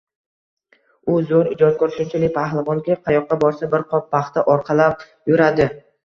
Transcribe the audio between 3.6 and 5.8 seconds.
bir qop “paxta” orqalab yuradi.